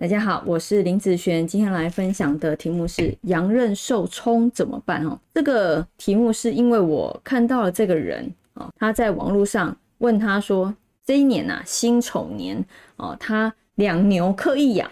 [0.00, 5.04] 大家好，我是林子璇，今天来分享的题目是羊刃受冲怎么办？
[5.04, 10.72] 哦，这个题目是因为我看到了这个人啊，他在网络上问他说，
[11.04, 12.64] 这一年呐，辛丑年
[12.94, 14.88] 哦，他两牛克一羊，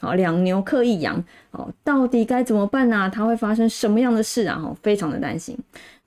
[0.00, 3.10] 好，两牛克一羊，哦，到底该怎么办呢？
[3.12, 4.58] 他会发生什么样的事啊？
[4.64, 5.54] 哦，非常的担心。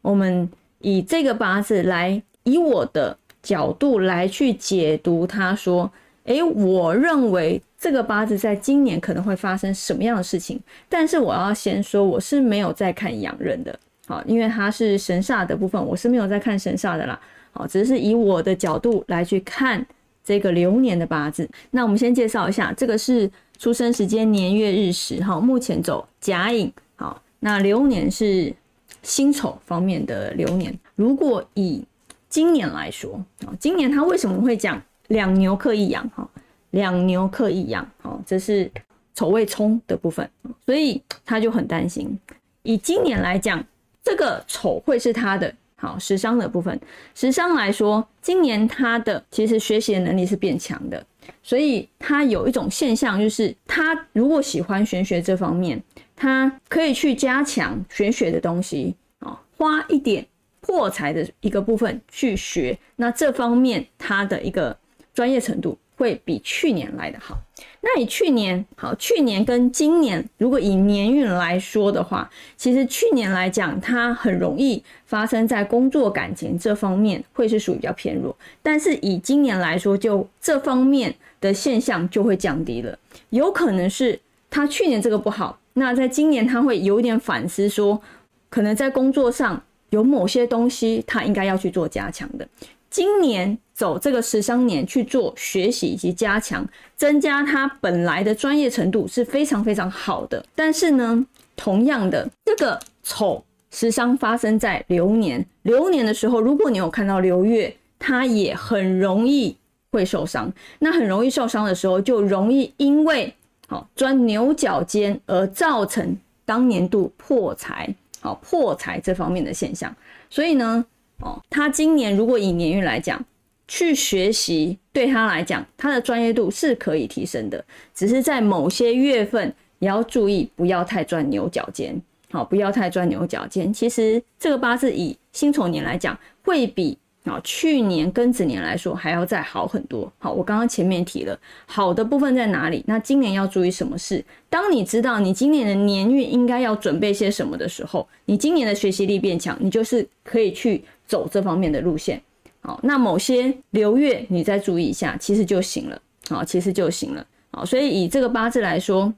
[0.02, 5.92] 我们以这个八字来，以我的角度来去解读，他说。
[6.30, 10.60] 诶，我认为这个八字在今年可能会发生什么样的事情？
[10.88, 17.20] 但是我要先说，我是没有在看阳刃的，好，因为它是神煞的部分，我是没有在看神煞的啦，
[17.52, 19.84] 好，只是以我的角度来去看
[20.24, 21.50] 这个流年的八字。
[21.72, 28.54] 那我们先介绍一下，这个是出生时间、年月日时，哈，目前走甲寅，好，那流年是
[29.02, 30.78] 辛丑方面的流年。
[30.96, 31.84] 如果以
[32.30, 34.80] 今年来说，啊，今年他为什么会讲？
[35.10, 36.28] 两牛克一羊，哈，
[36.72, 38.72] 两牛克一羊，好，这是
[39.14, 40.30] 丑未冲的部分，
[40.66, 42.18] 所以他就很担心。
[42.62, 43.64] 以今年来讲，
[44.04, 46.80] 这个丑会是他的好时伤的部分。
[47.16, 51.04] 时伤来说，今年他的其实学习的能力是变强的，
[51.42, 55.82] 所以他有一种现象，就是他如果喜欢玄学这方面，
[56.16, 60.24] 他可以去加强玄学的东西啊，花一点
[60.62, 64.78] 破财的一个部分去学，那这方面他的一个。
[65.14, 67.38] 专业程度会比去年来的好。
[67.82, 78.36] 那以去年好，去年跟今年，如果以年运来说的话，其实去年来讲，它很容易发生在工作感情这方面，会是属于比较偏弱。
[78.62, 82.98] 但是以今年来说，就这方面的现象就会降低了。
[83.30, 88.02] 有可能是他去年这个不好，那在今年他会有点反思，说
[88.50, 92.48] 可能在工作上有某些东西他应该要去做加强的。
[92.90, 100.46] 今年走这个十三年去做学习以及加强，增加他本来的专业程度是非常非常好的。
[100.54, 101.26] 但是呢，
[101.56, 103.42] 同样的，这个丑
[103.72, 109.56] 时伤发生在流年，流年的时候，如果你有看到流月，它也很容易
[109.94, 110.52] 会受伤。
[110.80, 113.34] 那很容易受伤的时候，就容易因为
[113.70, 117.88] 好钻牛角尖而造成当年度破财，
[118.20, 119.96] 好破财这方面的现象。
[120.30, 120.86] 所以呢。
[121.22, 123.22] 哦，他今年如果以年运来讲，
[123.70, 127.64] 去学习对他来讲，他的专业度是可以提升的，
[127.94, 131.96] 只是在某些月份也要注意，不要太钻牛角尖。
[132.32, 133.72] 好，不要太钻牛角尖。
[133.72, 136.98] 其实这个八字以辛丑年来讲，会比。
[137.26, 140.12] 啊，去年庚子年来说还要再好很多。
[140.18, 141.38] 好，我刚刚前面提了
[141.68, 142.82] 好的部分在哪里？
[142.88, 144.24] 那今年要注意什么事？
[144.50, 152.20] 当你知道你今年的年运应该要准备些什么的时候，你今年的学习力变强，你就是可以去走这方面的路线。
[152.62, 156.02] 好，那某些流月你再注意一下，其实就行了。
[156.30, 157.26] 好，其实就行了。
[157.52, 159.12] 好，所以以这个八字来说，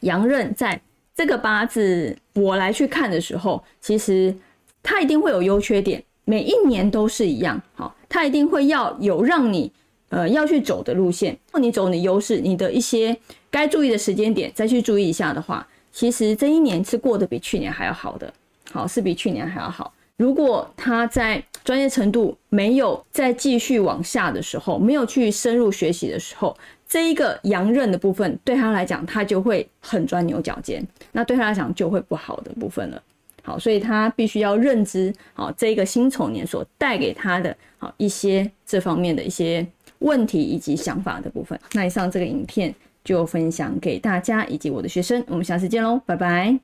[0.00, 0.80] 阳刃在
[1.14, 4.34] 这个八字我来去看的时候，其实
[4.82, 6.02] 它一定会有优缺点。
[6.26, 9.70] 每一年都是一样，好，它一定会要有让你
[10.08, 13.14] 呃要去走的路线，或你走你优势，你的一些
[13.50, 18.32] 该注意的时间点再去注意一下的话，其实这一年是过得比去年还要好的，
[18.72, 19.92] 好是比去年还要好。
[20.16, 33.02] 如果他在专业程度没有再继续往下的时候，没有去深入学习的时候，这一个阳刃的部分对他来讲，他就会很钻牛角尖，那对他来讲就会不好的部分了。
[33.42, 39.66] 好，所以他必须要认知好这个辛丑年所带给他的好一些这方面的一些
[39.98, 41.58] 问题以及想法的部分。
[41.72, 46.52] 那以上这个影片就分享给大家以及我的学生，我们下次见喽，拜拜。